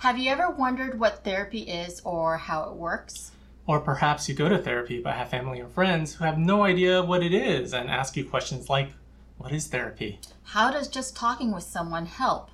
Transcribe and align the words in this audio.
Have 0.00 0.16
you 0.16 0.30
ever 0.30 0.48
wondered 0.48 1.00
what 1.00 1.24
therapy 1.24 1.62
is 1.62 2.00
or 2.04 2.36
how 2.36 2.70
it 2.70 2.76
works? 2.76 3.32
Or 3.66 3.80
perhaps 3.80 4.28
you 4.28 4.34
go 4.36 4.48
to 4.48 4.56
therapy 4.56 5.00
but 5.00 5.14
have 5.14 5.28
family 5.28 5.60
or 5.60 5.66
friends 5.66 6.14
who 6.14 6.24
have 6.24 6.38
no 6.38 6.62
idea 6.62 7.02
what 7.02 7.24
it 7.24 7.34
is 7.34 7.74
and 7.74 7.90
ask 7.90 8.16
you 8.16 8.24
questions 8.24 8.70
like, 8.70 8.92
What 9.38 9.50
is 9.50 9.66
therapy? 9.66 10.20
How 10.44 10.70
does 10.70 10.86
just 10.86 11.16
talking 11.16 11.52
with 11.52 11.64
someone 11.64 12.06
help? 12.06 12.48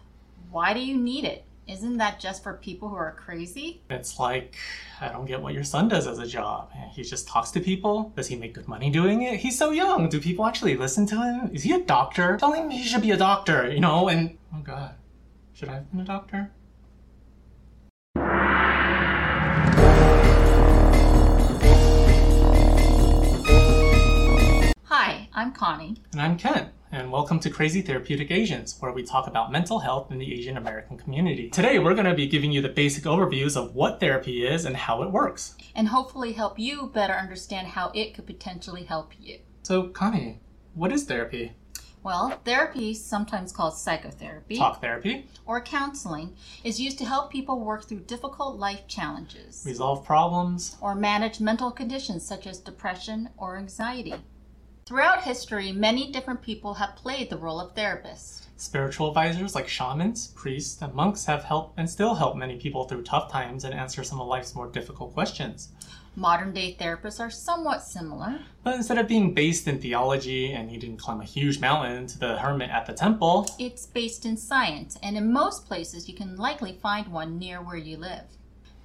Why 0.51 0.73
do 0.73 0.81
you 0.81 0.97
need 0.97 1.25
it? 1.25 1.45
Isn't 1.69 1.99
that 1.99 2.19
just 2.19 2.43
for 2.43 2.55
people 2.55 2.89
who 2.89 2.97
are 2.97 3.13
crazy? 3.13 3.83
It's 3.91 4.19
like, 4.19 4.57
I 5.03 5.09
don't 5.09 5.27
get 5.27 5.43
what 5.43 5.53
your 5.53 5.65
son 5.65 5.89
does 5.89 6.07
as 6.07 6.19
a 6.19 6.27
job. 6.27 6.71
He 6.93 7.03
just 7.03 7.29
talks 7.29 7.51
to 7.51 7.61
people. 7.61 8.11
Does 8.17 8.29
he 8.29 8.37
make 8.37 8.55
good 8.55 8.69
money 8.69 8.89
doing 8.89 9.21
it? 9.21 9.41
He's 9.41 9.59
so 9.59 9.71
young. 9.71 10.09
Do 10.09 10.19
people 10.19 10.47
actually 10.47 10.79
listen 10.79 11.05
to 11.07 11.17
him? 11.17 11.51
Is 11.53 11.63
he 11.63 11.73
a 11.73 11.81
doctor? 11.81 12.39
Tell 12.39 12.53
him 12.53 12.71
he 12.71 12.83
should 12.83 13.03
be 13.03 13.11
a 13.11 13.19
doctor, 13.19 13.71
you 13.71 13.81
know? 13.81 14.09
And, 14.09 14.39
oh 14.55 14.61
God, 14.63 14.95
should 15.53 15.69
I 15.69 15.75
have 15.75 15.91
been 15.91 16.01
a 16.01 16.05
doctor? 16.05 16.51
Connie. 25.55 25.95
And 26.13 26.21
I'm 26.21 26.37
Ken, 26.37 26.71
and 26.91 27.13
welcome 27.13 27.39
to 27.39 27.49
Crazy 27.49 27.81
Therapeutic 27.81 28.33
Asians, 28.33 28.77
where 28.81 28.91
we 28.91 29.05
talk 29.05 29.29
about 29.29 29.53
mental 29.53 29.79
health 29.79 30.11
in 30.11 30.19
the 30.19 30.35
Asian 30.35 30.57
American 30.57 30.99
community. 30.99 31.49
Today, 31.49 31.79
we're 31.79 31.95
going 31.95 32.07
to 32.07 32.15
be 32.15 32.27
giving 32.27 32.51
you 32.51 32.61
the 32.61 32.69
basic 32.69 33.05
overviews 33.05 33.57
of 33.57 33.73
what 33.73 34.01
therapy 34.01 34.45
is 34.45 34.65
and 34.65 34.77
how 34.77 35.03
it 35.05 35.13
works. 35.13 35.55
And 35.77 35.89
hopefully 35.89 36.33
help 36.33 36.59
you 36.59 36.91
better 36.93 37.15
understand 37.15 37.69
how 37.69 37.93
it 37.95 38.15
could 38.15 38.27
potentially 38.27 38.83
help 38.83 39.13
you. 39.19 39.39
So, 39.63 39.89
Connie, 39.89 40.41
what 40.75 40.91
is 40.91 41.05
therapy? 41.05 41.53
Well, 42.03 42.39
therapy, 42.45 42.93
sometimes 42.93 43.51
called 43.51 43.79
psychotherapy 43.79 44.59
Talk 44.59 44.81
therapy, 44.83 45.27
or 45.47 45.63
counseling, 45.63 46.37
is 46.63 46.79
used 46.79 46.99
to 46.99 47.07
help 47.07 47.31
people 47.31 47.61
work 47.61 47.85
through 47.85 48.01
difficult 48.01 48.59
life 48.59 48.87
challenges 48.89 49.63
resolve 49.65 50.05
problems, 50.05 50.77
or 50.83 50.95
manage 50.95 51.41
mental 51.41 51.71
conditions 51.71 52.27
such 52.27 52.47
as 52.47 52.59
depression 52.59 53.31
or 53.39 53.57
anxiety. 53.57 54.15
Throughout 54.87 55.23
history, 55.23 55.73
many 55.73 56.13
different 56.13 56.43
people 56.43 56.75
have 56.75 56.95
played 56.95 57.31
the 57.31 57.39
role 57.39 57.59
of 57.59 57.75
therapist. 57.75 58.49
Spiritual 58.59 59.09
advisors 59.09 59.55
like 59.55 59.67
shamans, 59.67 60.27
priests, 60.37 60.83
and 60.83 60.93
monks 60.93 61.25
have 61.25 61.43
helped 61.43 61.79
and 61.79 61.89
still 61.89 62.15
help 62.15 62.37
many 62.37 62.57
people 62.57 62.85
through 62.85 63.03
tough 63.03 63.33
times 63.33 63.65
and 63.65 63.73
answer 63.73 64.05
some 64.05 64.21
of 64.21 64.29
life's 64.29 64.55
more 64.55 64.69
difficult 64.69 65.15
questions. 65.15 65.71
Modern 66.17 66.53
day 66.53 66.77
therapists 66.79 67.19
are 67.19 67.31
somewhat 67.31 67.83
similar. 67.83 68.41
But 68.63 68.75
instead 68.75 68.99
of 68.99 69.09
being 69.09 69.33
based 69.33 69.67
in 69.67 69.81
theology 69.81 70.53
and 70.53 70.69
needing 70.69 70.99
to 70.99 71.03
climb 71.03 71.23
a 71.23 71.25
huge 71.25 71.61
mountain 71.61 72.07
to 72.09 72.19
the 72.19 72.37
hermit 72.37 72.69
at 72.69 72.85
the 72.85 72.93
temple, 72.93 73.49
It's 73.59 73.87
based 73.87 74.27
in 74.27 74.37
science, 74.37 74.99
and 75.03 75.17
in 75.17 75.33
most 75.33 75.67
places 75.67 76.11
you 76.11 76.15
can 76.15 76.37
likely 76.37 76.79
find 76.83 77.09
one 77.09 77.39
near 77.39 77.63
where 77.63 77.77
you 77.77 77.97
live. 77.97 78.25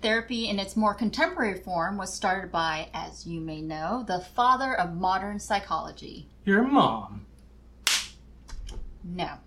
Therapy 0.01 0.47
in 0.47 0.59
its 0.59 0.77
more 0.77 0.93
contemporary 0.93 1.59
form 1.59 1.97
was 1.97 2.13
started 2.13 2.51
by, 2.51 2.89
as 2.93 3.27
you 3.27 3.41
may 3.41 3.61
know, 3.61 4.05
the 4.07 4.21
father 4.21 4.73
of 4.73 4.95
modern 4.95 5.39
psychology. 5.39 6.27
your 6.45 6.63
mom. 6.63 7.25
No. 9.03 9.39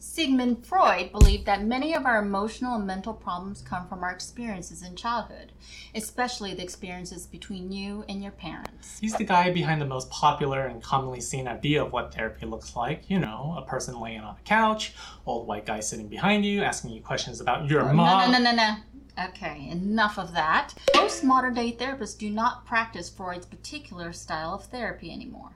Sigmund 0.00 0.66
Freud 0.66 1.12
believed 1.12 1.46
that 1.46 1.64
many 1.64 1.94
of 1.94 2.06
our 2.06 2.18
emotional 2.18 2.74
and 2.76 2.86
mental 2.86 3.14
problems 3.14 3.62
come 3.62 3.88
from 3.88 4.04
our 4.04 4.10
experiences 4.10 4.82
in 4.82 4.94
childhood, 4.96 5.52
especially 5.94 6.54
the 6.54 6.62
experiences 6.62 7.26
between 7.26 7.72
you 7.72 8.04
and 8.08 8.22
your 8.22 8.32
parents. 8.32 8.98
He's 9.00 9.14
the 9.14 9.24
guy 9.24 9.50
behind 9.50 9.80
the 9.80 9.86
most 9.86 10.10
popular 10.10 10.66
and 10.66 10.82
commonly 10.82 11.20
seen 11.20 11.48
idea 11.48 11.82
of 11.82 11.92
what 11.92 12.14
therapy 12.14 12.46
looks 12.46 12.76
like. 12.76 13.08
You 13.08 13.18
know, 13.18 13.54
a 13.58 13.62
person 13.62 13.98
laying 13.98 14.20
on 14.20 14.36
a 14.36 14.42
couch, 14.44 14.92
old 15.24 15.46
white 15.46 15.66
guy 15.66 15.80
sitting 15.80 16.08
behind 16.08 16.44
you, 16.44 16.62
asking 16.62 16.90
you 16.90 17.00
questions 17.00 17.40
about 17.40 17.70
your 17.70 17.88
oh, 17.88 17.92
mom. 17.92 18.30
No, 18.30 18.38
no, 18.38 18.44
no, 18.44 18.50
no, 18.50 18.56
no. 18.56 18.74
Okay, 19.18 19.68
enough 19.70 20.18
of 20.18 20.32
that. 20.32 20.74
Most 20.94 21.22
modern 21.22 21.54
day 21.54 21.72
therapists 21.72 22.18
do 22.18 22.28
not 22.30 22.66
practice 22.66 23.08
Freud's 23.08 23.46
particular 23.46 24.12
style 24.12 24.54
of 24.54 24.64
therapy 24.64 25.12
anymore. 25.12 25.52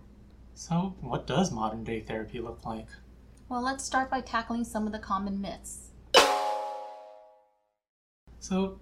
So, 0.54 0.94
what 1.00 1.26
does 1.26 1.50
modern 1.50 1.82
day 1.82 2.00
therapy 2.00 2.40
look 2.40 2.64
like? 2.64 2.86
Well, 3.48 3.62
let's 3.62 3.82
start 3.82 4.10
by 4.10 4.20
tackling 4.20 4.64
some 4.64 4.86
of 4.86 4.92
the 4.92 4.98
common 4.98 5.40
myths. 5.40 5.90
So, 8.38 8.78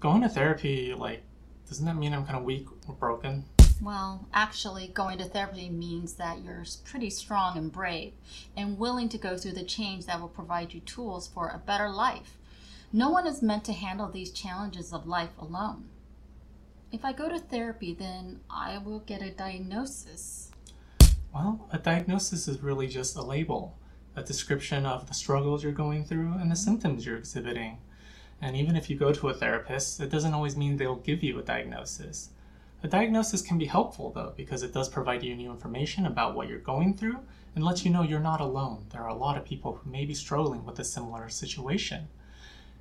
going 0.00 0.22
to 0.22 0.28
therapy, 0.28 0.94
like, 0.94 1.22
doesn't 1.68 1.84
that 1.84 1.96
mean 1.96 2.14
I'm 2.14 2.24
kind 2.24 2.38
of 2.38 2.44
weak 2.44 2.66
or 2.88 2.94
broken? 2.94 3.44
Well, 3.82 4.26
actually, 4.32 4.88
going 4.88 5.18
to 5.18 5.24
therapy 5.24 5.68
means 5.68 6.14
that 6.14 6.42
you're 6.42 6.64
pretty 6.84 7.10
strong 7.10 7.58
and 7.58 7.70
brave 7.70 8.14
and 8.56 8.78
willing 8.78 9.10
to 9.10 9.18
go 9.18 9.36
through 9.36 9.52
the 9.52 9.64
change 9.64 10.06
that 10.06 10.18
will 10.20 10.28
provide 10.28 10.72
you 10.72 10.80
tools 10.80 11.28
for 11.28 11.48
a 11.48 11.58
better 11.58 11.90
life. 11.90 12.38
No 12.92 13.10
one 13.10 13.26
is 13.26 13.42
meant 13.42 13.64
to 13.64 13.72
handle 13.72 14.08
these 14.08 14.30
challenges 14.30 14.92
of 14.92 15.08
life 15.08 15.36
alone. 15.38 15.88
If 16.92 17.04
I 17.04 17.12
go 17.12 17.28
to 17.28 17.38
therapy, 17.38 17.92
then 17.92 18.40
I 18.48 18.78
will 18.78 19.00
get 19.00 19.20
a 19.22 19.30
diagnosis. 19.30 20.52
Well, 21.34 21.68
a 21.72 21.78
diagnosis 21.78 22.46
is 22.46 22.62
really 22.62 22.86
just 22.86 23.16
a 23.16 23.22
label, 23.22 23.76
a 24.14 24.22
description 24.22 24.86
of 24.86 25.08
the 25.08 25.14
struggles 25.14 25.64
you're 25.64 25.72
going 25.72 26.04
through 26.04 26.34
and 26.34 26.50
the 26.50 26.56
symptoms 26.56 27.04
you're 27.04 27.18
exhibiting. 27.18 27.78
And 28.40 28.54
even 28.54 28.76
if 28.76 28.88
you 28.88 28.96
go 28.96 29.12
to 29.12 29.28
a 29.30 29.34
therapist, 29.34 30.00
it 30.00 30.10
doesn't 30.10 30.32
always 30.32 30.56
mean 30.56 30.76
they'll 30.76 30.96
give 30.96 31.24
you 31.24 31.38
a 31.38 31.42
diagnosis. 31.42 32.30
A 32.84 32.88
diagnosis 32.88 33.42
can 33.42 33.58
be 33.58 33.66
helpful 33.66 34.12
though, 34.12 34.32
because 34.36 34.62
it 34.62 34.72
does 34.72 34.88
provide 34.88 35.24
you 35.24 35.34
new 35.34 35.50
information 35.50 36.06
about 36.06 36.36
what 36.36 36.48
you're 36.48 36.58
going 36.58 36.94
through 36.96 37.18
and 37.56 37.64
lets 37.64 37.84
you 37.84 37.90
know 37.90 38.02
you're 38.02 38.20
not 38.20 38.40
alone. 38.40 38.86
There 38.90 39.02
are 39.02 39.08
a 39.08 39.14
lot 39.14 39.36
of 39.36 39.44
people 39.44 39.74
who 39.74 39.90
may 39.90 40.04
be 40.04 40.14
struggling 40.14 40.64
with 40.64 40.78
a 40.78 40.84
similar 40.84 41.28
situation. 41.28 42.08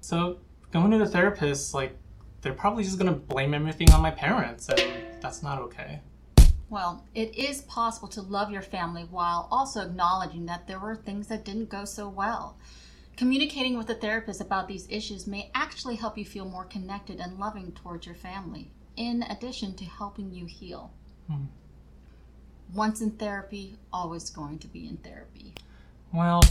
So, 0.06 0.38
going 0.72 0.92
to 0.92 1.00
the 1.00 1.08
therapist, 1.08 1.74
like, 1.74 1.98
they're 2.42 2.54
probably 2.54 2.84
just 2.84 3.00
gonna 3.00 3.12
blame 3.12 3.56
everything 3.56 3.90
on 3.90 4.04
my 4.04 4.12
parents, 4.12 4.70
and 4.70 4.80
that's 5.20 5.42
not 5.42 5.60
okay. 5.64 6.00
Well, 6.70 7.04
it 7.16 7.36
is 7.36 7.64
possible 7.64 8.08
to 8.10 8.22
love 8.22 8.52
your 8.52 8.62
family 8.62 9.08
while 9.10 9.48
also 9.50 9.82
acknowledging 9.82 10.46
that 10.46 10.68
there 10.68 10.80
were 10.80 10.96
things 10.96 11.26
that 11.30 11.44
didn't 11.44 11.70
go 11.70 11.86
so 11.86 12.08
well. 12.08 12.56
Communicating 13.18 13.80
with 13.80 13.90
a 13.90 13.96
therapist 13.96 14.42
about 14.42 14.68
these 14.68 14.86
issues 14.92 15.26
may 15.26 15.50
actually 15.56 15.96
help 15.96 16.20
you 16.20 16.26
feel 16.26 16.46
more 16.46 16.66
connected 16.66 17.20
and 17.20 17.40
loving 17.40 17.72
towards 17.72 18.06
your 18.06 18.14
family, 18.14 18.70
in 18.96 19.24
addition 19.24 19.74
to 19.74 19.86
helping 19.86 20.32
you 20.32 20.46
heal. 20.46 20.94
Hmm. 21.28 21.46
Once 22.76 23.02
in 23.02 23.10
therapy, 23.10 23.78
always 23.92 24.30
going 24.30 24.60
to 24.60 24.68
be 24.68 24.88
in 24.88 24.98
therapy. 24.98 25.56
Well, 26.14 26.44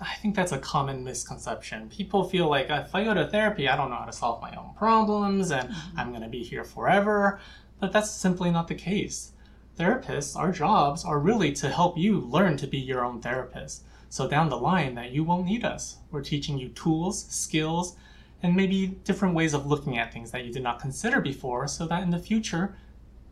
I 0.00 0.14
think 0.16 0.34
that's 0.34 0.52
a 0.52 0.58
common 0.58 1.04
misconception. 1.04 1.88
People 1.88 2.24
feel 2.24 2.48
like 2.48 2.68
if 2.68 2.94
I 2.94 3.04
go 3.04 3.14
to 3.14 3.26
therapy, 3.28 3.68
I 3.68 3.76
don't 3.76 3.90
know 3.90 3.96
how 3.96 4.04
to 4.06 4.12
solve 4.12 4.42
my 4.42 4.54
own 4.56 4.74
problems 4.76 5.50
and 5.52 5.68
mm-hmm. 5.68 5.98
I'm 5.98 6.10
going 6.10 6.22
to 6.22 6.28
be 6.28 6.42
here 6.42 6.64
forever. 6.64 7.38
But 7.78 7.92
that's 7.92 8.10
simply 8.10 8.50
not 8.50 8.68
the 8.68 8.74
case. 8.74 9.32
Therapists, 9.78 10.36
our 10.36 10.52
jobs 10.52 11.04
are 11.04 11.18
really 11.18 11.52
to 11.52 11.68
help 11.68 11.98
you 11.98 12.20
learn 12.20 12.56
to 12.58 12.66
be 12.66 12.78
your 12.78 13.04
own 13.04 13.20
therapist. 13.20 13.84
So 14.08 14.28
down 14.28 14.48
the 14.48 14.56
line 14.56 14.94
that 14.94 15.10
you 15.10 15.24
won't 15.24 15.46
need 15.46 15.64
us. 15.64 15.98
We're 16.10 16.22
teaching 16.22 16.58
you 16.58 16.68
tools, 16.70 17.26
skills, 17.28 17.96
and 18.42 18.54
maybe 18.54 18.86
different 19.04 19.34
ways 19.34 19.54
of 19.54 19.66
looking 19.66 19.98
at 19.98 20.12
things 20.12 20.30
that 20.30 20.44
you 20.44 20.52
did 20.52 20.62
not 20.62 20.80
consider 20.80 21.20
before 21.20 21.66
so 21.66 21.86
that 21.86 22.02
in 22.02 22.10
the 22.10 22.18
future 22.18 22.76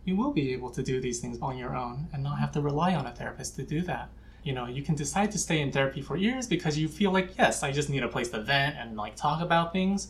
you 0.04 0.16
will 0.16 0.32
be 0.32 0.52
able 0.52 0.70
to 0.70 0.82
do 0.82 1.00
these 1.00 1.20
things 1.20 1.38
on 1.40 1.56
your 1.56 1.76
own 1.76 2.08
and 2.12 2.22
not 2.22 2.38
have 2.38 2.52
to 2.52 2.60
rely 2.60 2.94
on 2.94 3.06
a 3.06 3.12
therapist 3.12 3.56
to 3.56 3.62
do 3.62 3.82
that. 3.82 4.08
You 4.42 4.52
know, 4.52 4.66
you 4.66 4.82
can 4.82 4.96
decide 4.96 5.30
to 5.32 5.38
stay 5.38 5.60
in 5.60 5.70
therapy 5.70 6.00
for 6.00 6.16
years 6.16 6.48
because 6.48 6.76
you 6.76 6.88
feel 6.88 7.12
like, 7.12 7.38
yes, 7.38 7.62
I 7.62 7.70
just 7.70 7.88
need 7.88 8.02
a 8.02 8.08
place 8.08 8.30
to 8.30 8.40
vent 8.40 8.76
and 8.76 8.96
like 8.96 9.14
talk 9.14 9.40
about 9.40 9.72
things. 9.72 10.08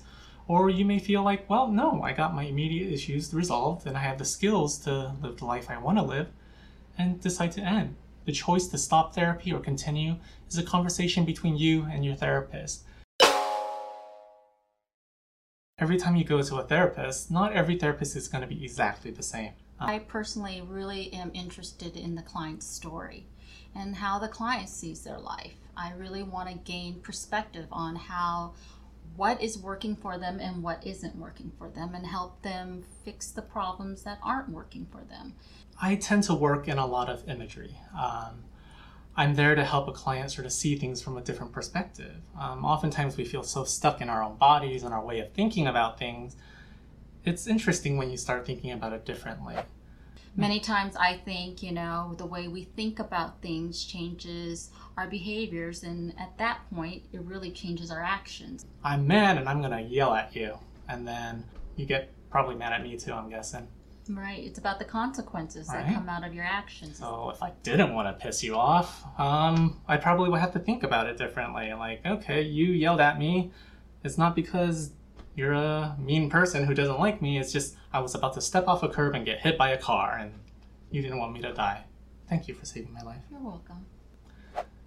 Or 0.49 0.71
you 0.71 0.87
may 0.87 0.99
feel 0.99 1.23
like, 1.23 1.49
well, 1.51 1.69
no, 1.69 2.03
I 2.03 2.13
got 2.13 2.35
my 2.35 2.45
immediate 2.45 2.91
issues 2.91 3.35
resolved 3.35 3.87
and 3.87 3.97
I 3.97 4.01
have 4.01 4.19
the 4.19 4.25
skills 4.25 4.79
to 4.79 5.15
live 5.21 5.39
the 5.39 5.45
life 5.45 5.69
I 5.69 5.77
want 5.77 5.99
to 5.99 6.05
live 6.05 6.29
and 6.97 7.21
decide 7.21 7.53
to 7.53 7.61
end. 7.61 7.95
The 8.25 8.33
choice 8.33 8.69
to 8.69 8.79
stop 8.79 9.15
therapy 9.15 9.53
or 9.53 9.61
continue 9.61 10.17
is 10.49 10.57
a 10.57 10.63
conversation 10.63 11.27
between 11.27 11.59
you 11.59 11.85
and 11.85 12.03
your 12.05 12.15
therapist. 12.15 12.85
Every 15.79 15.99
time 15.99 16.17
you 16.17 16.25
go 16.25 16.41
to 16.41 16.57
a 16.57 16.63
therapist, 16.63 17.31
not 17.31 17.53
every 17.53 17.77
therapist 17.77 18.17
is 18.17 18.29
going 18.29 18.43
to 18.43 18.49
be 18.49 18.65
exactly 18.65 19.11
the 19.11 19.23
same. 19.23 19.53
I 19.79 19.99
personally 19.99 20.63
really 20.67 21.13
am 21.13 21.33
interested 21.35 21.97
in 21.97 22.15
the 22.15 22.23
client's 22.23 22.67
story 22.67 23.27
and 23.75 23.97
how 23.97 24.19
the 24.19 24.29
client 24.29 24.69
sees 24.69 25.03
their 25.03 25.19
life. 25.19 25.55
I 25.77 25.93
really 25.93 26.23
want 26.23 26.49
to 26.49 26.55
gain 26.55 27.01
perspective 27.01 27.67
on 27.73 27.97
how 27.97 28.55
what 29.17 29.43
is 29.43 29.59
working 29.59 29.97
for 29.97 30.19
them 30.19 30.41
and 30.41 30.63
what 30.63 30.87
isn't 30.87 31.17
working 31.17 31.53
for 31.59 31.69
them 31.69 31.95
and 31.95 32.07
help 32.07 32.43
them 32.43 32.83
fix 33.05 33.31
the 33.31 33.43
problems 33.43 34.03
that 34.05 34.19
aren't 34.23 34.49
working 34.49 34.87
for 34.91 35.03
them. 35.05 35.35
I 35.81 35.97
tend 35.97 36.23
to 36.25 36.35
work 36.35 36.69
in 36.69 36.79
a 36.79 36.87
lot 36.87 37.09
of 37.11 37.29
imagery. 37.29 37.77
Um, 37.99 38.45
I'm 39.15 39.35
there 39.35 39.55
to 39.55 39.65
help 39.65 39.89
a 39.89 39.93
client 39.93 40.31
sort 40.31 40.47
of 40.47 40.53
see 40.53 40.77
things 40.77 41.03
from 41.03 41.19
a 41.19 41.21
different 41.21 41.53
perspective. 41.53 42.23
Um, 42.39 42.65
oftentimes, 42.65 43.17
we 43.17 43.25
feel 43.25 43.43
so 43.43 43.65
stuck 43.65 44.01
in 44.01 44.09
our 44.09 44.23
own 44.23 44.37
bodies 44.37 44.83
and 44.83 44.95
our 44.95 45.05
way 45.05 45.21
of 45.21 45.33
thinking 45.33 45.67
about 45.67 45.99
things. 45.99 46.37
It's 47.25 47.47
interesting 47.47 47.99
when 47.99 48.11
you 48.11 48.17
start 48.17 48.47
thinking 48.47 48.73
about 48.73 48.95
it 48.95 49.05
differently. 49.05 49.57
Many 50.35 50.61
times 50.61 50.97
I 50.97 51.19
think, 51.19 51.63
you 51.63 51.73
know, 51.73 52.15
the 52.17 52.25
way 52.25 52.49
we 52.49 52.65
think 52.65 52.99
about 52.99 53.43
things 53.43 53.85
changes 53.85 54.71
our 54.97 55.07
behaviors, 55.07 55.83
and 55.83 56.15
at 56.19 56.37
that 56.39 56.61
point, 56.75 57.03
it 57.13 57.21
really 57.23 57.51
changes 57.51 57.91
our 57.91 58.03
actions. 58.03 58.65
I'm 58.83 59.07
mad 59.07 59.37
and 59.37 59.49
I'm 59.49 59.61
gonna 59.61 59.83
yell 59.83 60.15
at 60.15 60.35
you. 60.35 60.59
And 60.89 61.07
then 61.07 61.45
you 61.77 61.87
get 61.87 62.11
probably 62.31 62.55
mad 62.55 62.73
at 62.73 62.83
me 62.83 62.97
too, 62.97 63.13
I'm 63.13 63.29
guessing. 63.29 63.69
Right? 64.09 64.43
It's 64.43 64.59
about 64.59 64.79
the 64.79 64.85
consequences 64.85 65.69
that 65.69 65.85
Right. 65.85 65.95
come 65.95 66.09
out 66.09 66.25
of 66.25 66.35
your 66.35 66.45
actions. 66.45 66.99
So 66.99 67.31
if 67.31 67.43
I 67.43 67.53
didn't 67.63 67.95
want 67.95 68.09
to 68.09 68.25
piss 68.25 68.43
you 68.43 68.57
off, 68.57 69.05
um, 69.19 69.81
I 69.87 69.97
probably 69.97 70.29
would 70.29 70.41
have 70.41 70.53
to 70.55 70.59
think 70.59 70.83
about 70.83 71.07
it 71.07 71.17
differently. 71.19 71.73
Like, 71.73 72.05
okay, 72.05 72.43
you 72.43 72.67
yelled 72.67 73.01
at 73.01 73.19
me. 73.19 73.53
It's 74.03 74.19
not 74.19 74.35
because 74.35 74.93
you're 75.35 75.53
a 75.53 75.97
mean 75.99 76.29
person 76.29 76.65
who 76.65 76.75
doesn't 76.75 76.99
like 76.99 77.23
me. 77.23 77.39
It's 77.39 77.53
just 77.53 77.77
I 77.93 78.01
was 78.01 78.15
about 78.15 78.35
to 78.35 78.41
step 78.41 78.69
off 78.69 78.83
a 78.83 78.89
curb 78.89 79.15
and 79.15 79.25
get 79.25 79.41
hit 79.41 79.57
by 79.57 79.71
a 79.71 79.79
car, 79.79 80.19
and 80.19 80.33
you 80.91 81.03
didn't 81.03 81.19
want 81.19 81.33
me 81.33 81.41
to 81.43 81.53
die. 81.53 81.85
Thank 82.29 82.49
you 82.49 82.55
for 82.55 82.65
saving 82.65 82.93
my 82.93 83.03
life. 83.03 83.23
You're 83.31 83.41
welcome. 83.41 83.87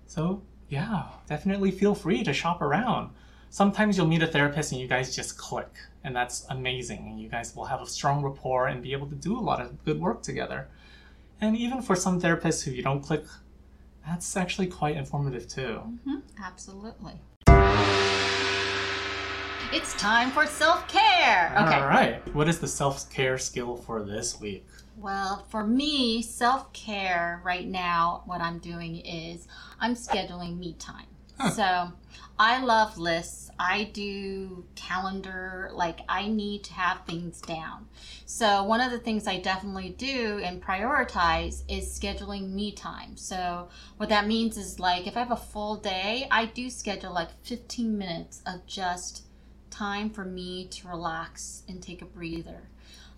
So 0.07 0.42
yeah, 0.69 1.03
definitely 1.27 1.71
feel 1.71 1.95
free 1.95 2.24
to 2.24 2.33
shop 2.33 2.62
around. 2.62 3.12
Sometimes 3.50 3.95
you'll 3.95 4.07
meet 4.07 4.24
a 4.24 4.27
therapist 4.27 4.71
and 4.71 4.81
you 4.81 4.88
guys 4.88 5.15
just 5.15 5.38
click, 5.38 5.69
and 6.03 6.15
that's 6.15 6.45
amazing. 6.50 7.07
And 7.07 7.19
you 7.19 7.30
guys 7.30 7.56
will 7.56 7.65
have 7.65 7.81
a 7.81 7.88
strong 7.88 8.24
rapport 8.24 8.68
and 8.68 8.81
be 8.83 8.91
able 8.94 9.07
to 9.07 9.15
do 9.15 9.38
a 9.38 9.41
lot 9.41 9.62
of 9.62 9.83
good 9.86 10.00
work 10.00 10.21
together. 10.24 10.68
And 11.41 11.56
even 11.57 11.81
for 11.81 11.95
some 11.95 12.19
therapists 12.21 12.63
who 12.63 12.71
you 12.71 12.81
don't 12.81 13.01
click, 13.01 13.25
that's 14.06 14.36
actually 14.38 14.68
quite 14.68 14.95
informative 14.95 15.48
too. 15.48 15.77
hmm 16.06 16.19
Absolutely. 16.41 17.13
It's 19.75 19.94
time 19.95 20.31
for 20.31 20.45
self 20.48 20.88
care. 20.88 21.54
Okay. 21.60 21.75
All 21.75 21.89
right. 21.89 22.33
What 22.33 22.48
is 22.48 22.60
the 22.60 22.68
self 22.68 23.10
care 23.12 23.38
skill 23.38 23.75
for 23.75 24.04
this 24.04 24.39
week? 24.39 24.66
Well, 24.95 25.45
for 25.50 25.68
me, 25.68 26.22
self 26.22 26.72
care 26.72 27.42
right 27.44 27.68
now, 27.68 28.24
what 28.25 28.39
I'm 28.39 28.60
doing 28.60 28.95
is 29.06 29.50
I'm 29.81 29.95
scheduling 29.95 30.57
me 30.57 30.77
time. 30.80 31.07
Huh. 31.38 31.50
So 31.50 31.92
I 32.39 32.63
love 32.63 32.98
lists. 32.98 33.51
I 33.60 33.89
do 33.92 34.63
calendar, 34.75 35.69
like 35.74 36.00
I 36.07 36.30
need 36.30 36.63
to 36.63 36.74
have 36.74 37.01
things 37.06 37.42
down. 37.42 37.89
So 38.25 38.63
one 38.63 38.80
of 38.80 38.92
the 38.92 39.00
things 39.00 39.27
I 39.27 39.42
definitely 39.42 39.89
do 39.89 40.39
and 40.42 40.63
prioritize 40.63 41.63
is 41.68 42.00
scheduling 42.00 42.54
me 42.54 42.72
time. 42.72 43.18
So 43.18 43.68
what 43.98 44.07
that 44.07 44.25
means 44.25 44.56
is 44.56 44.80
like 44.80 45.06
if 45.06 45.18
I 45.18 45.19
have 45.19 45.31
a 45.31 45.36
full 45.36 45.75
day, 45.75 46.30
I 46.31 46.45
do 46.45 46.69
schedule 46.69 47.13
like 47.13 47.31
15 47.44 47.98
minutes 47.98 48.42
of 48.45 48.66
just 48.66 49.24
time 49.77 50.10
for 50.10 50.24
me 50.24 50.66
to 50.68 50.88
relax 50.88 51.63
and 51.68 51.81
take 51.81 52.01
a 52.01 52.06
breather. 52.06 52.62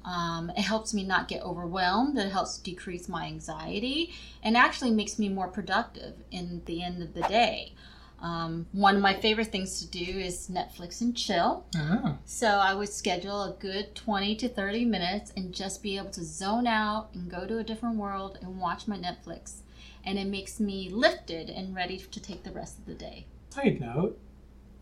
Um, 0.04 0.50
it 0.52 0.62
helps 0.62 0.94
me 0.94 1.04
not 1.04 1.28
get 1.28 1.44
overwhelmed. 1.44 2.18
It 2.18 2.32
helps 2.32 2.58
decrease 2.58 3.10
my 3.10 3.26
anxiety 3.26 4.14
and 4.42 4.56
actually 4.56 4.92
makes 4.92 5.20
me 5.20 5.28
more 5.28 5.50
productive 5.50 6.14
in 6.32 6.62
the 6.66 6.82
end 6.82 7.04
of 7.04 7.14
the 7.14 7.22
day. 7.24 7.74
Um, 8.20 8.66
one 8.72 8.96
of 8.96 9.02
my 9.02 9.14
favorite 9.14 9.52
things 9.52 9.80
to 9.80 9.88
do 9.88 10.18
is 10.20 10.50
Netflix 10.52 11.02
and 11.02 11.16
chill. 11.16 11.66
Oh, 11.76 12.18
So 12.26 12.48
I 12.48 12.74
would 12.74 12.90
schedule 12.90 13.44
a 13.44 13.56
good 13.60 13.94
20 13.94 14.36
to 14.38 14.50
30 14.50 14.86
minutes 14.86 15.34
and 15.38 15.54
just 15.54 15.84
be 15.84 15.98
able 15.98 16.10
to 16.12 16.24
zone 16.24 16.66
out 16.66 17.10
and 17.14 17.30
go 17.30 17.46
to 17.46 17.60
a 17.60 17.64
different 17.64 17.98
world 17.98 18.40
and 18.42 18.60
watch 18.60 18.88
my 18.88 18.98
Netflix. 18.98 19.58
And 20.04 20.18
it 20.18 20.26
makes 20.26 20.60
me 20.60 20.90
lifted 20.90 21.50
and 21.50 21.76
ready 21.76 21.98
to 21.98 22.20
take 22.20 22.44
the 22.44 22.52
rest 22.52 22.80
of 22.80 22.86
the 22.86 22.96
day. 22.96 23.26
side 23.52 23.80
note, 23.82 24.20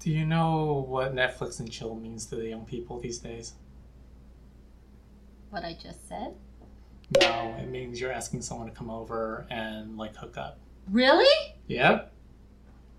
do 0.05 0.11
you 0.11 0.23
know 0.23 0.85
what 0.87 1.15
Netflix 1.15 1.59
and 1.59 1.71
chill 1.71 1.95
means 1.95 2.27
to 2.27 2.35
the 2.35 2.47
young 2.47 2.63
people 2.63 2.99
these 2.99 3.17
days? 3.17 3.53
What 5.49 5.65
I 5.65 5.73
just 5.81 6.07
said. 6.07 6.35
No, 7.21 7.55
it 7.59 7.67
means 7.69 7.99
you're 7.99 8.11
asking 8.11 8.43
someone 8.43 8.67
to 8.67 8.73
come 8.73 8.91
over 8.91 9.47
and 9.49 9.97
like 9.97 10.15
hook 10.15 10.37
up. 10.37 10.59
Really? 10.91 11.55
Yep. 11.65 12.11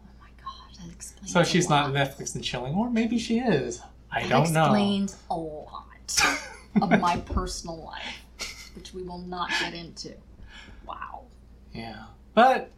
Oh 0.02 0.08
my 0.20 0.30
god, 0.42 0.76
that 0.84 0.92
explains 0.92 1.32
So 1.32 1.44
she's 1.44 1.68
not. 1.68 1.92
Netflix 1.92 2.34
and 2.34 2.42
chilling, 2.42 2.74
or 2.74 2.90
maybe 2.90 3.20
she 3.20 3.38
is. 3.38 3.80
I 4.10 4.22
That 4.22 4.28
don't 4.28 4.52
know. 4.52 4.64
explains 4.64 5.16
a 5.30 5.36
lot 5.36 5.84
of 6.82 7.00
my 7.00 7.18
personal 7.18 7.84
life, 7.84 8.72
which 8.74 8.92
we 8.92 9.04
will 9.04 9.18
not 9.18 9.48
get 9.60 9.74
into. 9.74 10.12
Wow. 10.84 11.22
Yeah. 11.72 12.02
But 12.34 12.72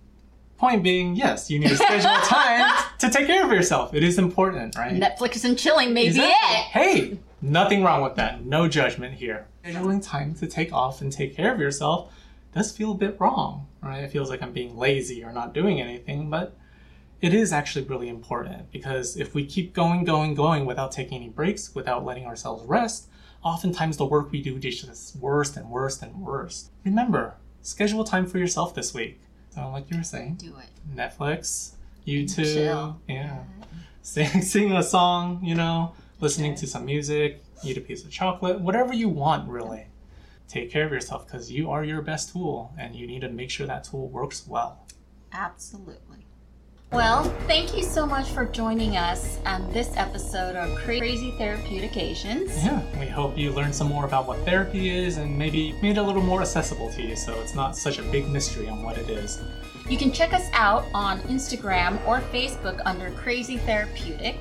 point 0.58 0.82
being, 0.82 1.14
yes, 1.16 1.50
you 1.50 1.58
need 1.58 1.68
to 1.68 1.76
schedule 1.76 2.10
time 2.24 2.70
to 2.98 3.08
take 3.08 3.26
care 3.26 3.44
of 3.44 3.50
yourself. 3.50 3.94
It 3.94 4.02
is 4.02 4.18
important, 4.18 4.76
right? 4.76 4.92
Netflix 4.92 5.44
and 5.44 5.58
chilling 5.58 5.94
may 5.94 6.10
be 6.10 6.18
it. 6.18 6.64
Hey, 6.70 7.18
nothing 7.40 7.82
wrong 7.82 8.02
with 8.02 8.16
that. 8.16 8.44
No 8.44 8.68
judgment 8.68 9.14
here. 9.14 9.46
Scheduling 9.64 10.04
time 10.04 10.34
to 10.34 10.46
take 10.46 10.72
off 10.72 11.00
and 11.00 11.12
take 11.12 11.34
care 11.34 11.54
of 11.54 11.60
yourself 11.60 12.12
does 12.52 12.76
feel 12.76 12.92
a 12.92 12.96
bit 12.96 13.16
wrong, 13.20 13.68
right? 13.82 14.02
It 14.02 14.10
feels 14.10 14.30
like 14.30 14.42
I'm 14.42 14.52
being 14.52 14.76
lazy 14.76 15.22
or 15.22 15.32
not 15.32 15.54
doing 15.54 15.80
anything, 15.80 16.28
but 16.28 16.56
it 17.20 17.32
is 17.34 17.52
actually 17.52 17.84
really 17.84 18.08
important 18.08 18.70
because 18.70 19.16
if 19.16 19.34
we 19.34 19.44
keep 19.44 19.74
going, 19.74 20.04
going, 20.04 20.34
going 20.34 20.66
without 20.66 20.92
taking 20.92 21.18
any 21.18 21.28
breaks, 21.28 21.74
without 21.74 22.04
letting 22.04 22.26
ourselves 22.26 22.64
rest, 22.64 23.08
oftentimes 23.44 23.96
the 23.96 24.04
work 24.06 24.32
we 24.32 24.42
do 24.42 24.58
just 24.58 24.86
gets 24.86 25.14
worse 25.16 25.56
and 25.56 25.70
worse 25.70 26.02
and 26.02 26.20
worse. 26.20 26.70
Remember, 26.84 27.34
schedule 27.60 28.04
time 28.04 28.26
for 28.26 28.38
yourself 28.38 28.74
this 28.74 28.94
week. 28.94 29.20
So, 29.54 29.70
like 29.70 29.90
you 29.90 29.96
were 29.98 30.02
saying, 30.04 30.36
Do 30.36 30.54
it. 30.58 30.68
Netflix, 30.94 31.72
YouTube, 32.06 32.54
Chill. 32.54 33.00
yeah, 33.08 33.38
sing, 34.02 34.42
sing 34.42 34.72
a 34.72 34.82
song, 34.82 35.40
you 35.42 35.54
know, 35.54 35.94
listening 36.20 36.52
Okay. 36.52 36.60
to 36.60 36.66
some 36.66 36.84
music, 36.84 37.42
eat 37.64 37.76
a 37.76 37.80
piece 37.80 38.04
of 38.04 38.10
chocolate, 38.10 38.60
whatever 38.60 38.92
you 38.92 39.08
want, 39.08 39.48
really. 39.48 39.86
Take 40.48 40.70
care 40.70 40.86
of 40.86 40.92
yourself 40.92 41.26
because 41.26 41.50
you 41.50 41.70
are 41.70 41.84
your 41.84 42.00
best 42.02 42.32
tool 42.32 42.72
and 42.78 42.94
you 42.94 43.06
need 43.06 43.20
to 43.20 43.28
make 43.28 43.50
sure 43.50 43.66
that 43.66 43.84
tool 43.84 44.08
works 44.08 44.46
well. 44.46 44.86
Absolutely. 45.32 46.24
Well, 46.90 47.24
thank 47.46 47.76
you 47.76 47.82
so 47.82 48.06
much 48.06 48.30
for 48.30 48.46
joining 48.46 48.96
us 48.96 49.38
on 49.44 49.70
this 49.72 49.90
episode 49.96 50.56
of 50.56 50.74
Crazy 50.78 51.32
Therapeutic 51.32 51.98
Asians. 51.98 52.64
Yeah, 52.64 52.80
we 52.98 53.04
hope 53.06 53.36
you 53.36 53.52
learned 53.52 53.74
some 53.74 53.88
more 53.88 54.06
about 54.06 54.26
what 54.26 54.38
therapy 54.46 54.88
is 54.88 55.18
and 55.18 55.36
maybe 55.38 55.72
made 55.82 55.98
it 55.98 55.98
a 55.98 56.02
little 56.02 56.22
more 56.22 56.40
accessible 56.40 56.90
to 56.92 57.02
you 57.02 57.14
so 57.14 57.38
it's 57.40 57.54
not 57.54 57.76
such 57.76 57.98
a 57.98 58.02
big 58.04 58.26
mystery 58.30 58.70
on 58.70 58.82
what 58.82 58.96
it 58.96 59.10
is. 59.10 59.38
You 59.90 59.98
can 59.98 60.10
check 60.12 60.32
us 60.32 60.46
out 60.54 60.86
on 60.94 61.20
Instagram 61.22 61.98
or 62.06 62.20
Facebook 62.32 62.80
under 62.86 63.10
Crazy 63.10 63.58
Therapeutic 63.58 64.36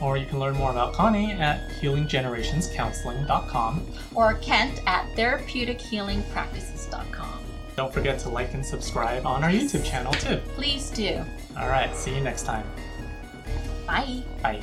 Or 0.00 0.16
you 0.16 0.26
can 0.26 0.40
learn 0.40 0.54
more 0.56 0.72
about 0.72 0.94
Connie 0.94 1.30
at 1.32 1.68
healinggenerationscounseling.com. 1.80 3.86
or 4.16 4.34
Kent 4.34 4.80
at 4.86 5.06
therapeutic.healingpractices.com. 5.14 7.31
Don't 7.76 7.92
forget 7.92 8.18
to 8.20 8.28
like 8.28 8.54
and 8.54 8.64
subscribe 8.64 9.26
on 9.26 9.42
our 9.42 9.50
YouTube 9.50 9.84
channel 9.84 10.12
too. 10.12 10.36
Please 10.54 10.90
do. 10.90 11.24
All 11.58 11.68
right, 11.68 11.94
see 11.94 12.14
you 12.14 12.20
next 12.20 12.44
time. 12.44 12.66
Bye. 13.86 14.22
Bye. 14.42 14.62